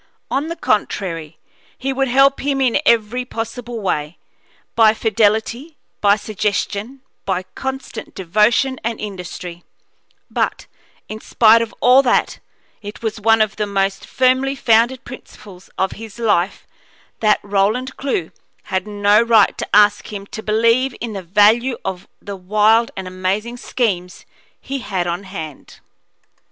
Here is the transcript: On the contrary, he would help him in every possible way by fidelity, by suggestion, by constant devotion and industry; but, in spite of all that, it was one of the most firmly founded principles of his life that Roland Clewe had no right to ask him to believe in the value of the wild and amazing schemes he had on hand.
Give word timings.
On 0.31 0.47
the 0.47 0.55
contrary, 0.55 1.37
he 1.77 1.93
would 1.93 2.07
help 2.07 2.39
him 2.39 2.59
in 2.59 2.79
every 2.87 3.23
possible 3.23 3.79
way 3.81 4.17
by 4.75 4.95
fidelity, 4.95 5.77
by 6.01 6.15
suggestion, 6.15 7.01
by 7.23 7.43
constant 7.53 8.15
devotion 8.15 8.79
and 8.83 8.99
industry; 8.99 9.63
but, 10.27 10.65
in 11.07 11.21
spite 11.21 11.61
of 11.61 11.71
all 11.81 12.01
that, 12.01 12.39
it 12.81 13.03
was 13.03 13.21
one 13.21 13.41
of 13.43 13.57
the 13.57 13.67
most 13.67 14.07
firmly 14.07 14.55
founded 14.55 15.03
principles 15.05 15.69
of 15.77 15.91
his 15.91 16.17
life 16.17 16.65
that 17.19 17.39
Roland 17.43 17.95
Clewe 17.95 18.31
had 18.73 18.87
no 18.87 19.21
right 19.21 19.55
to 19.59 19.69
ask 19.71 20.11
him 20.11 20.25
to 20.25 20.41
believe 20.41 20.95
in 20.99 21.13
the 21.13 21.21
value 21.21 21.77
of 21.85 22.07
the 22.19 22.35
wild 22.35 22.89
and 22.97 23.07
amazing 23.07 23.57
schemes 23.57 24.25
he 24.59 24.79
had 24.79 25.05
on 25.05 25.25
hand. 25.25 25.79